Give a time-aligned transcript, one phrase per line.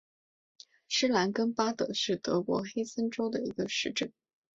[0.87, 4.11] 施兰根巴德是德国黑森州的一个市镇。